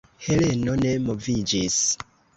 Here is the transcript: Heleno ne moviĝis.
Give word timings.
Heleno 0.27 0.73
ne 0.79 0.95
moviĝis. 1.11 1.81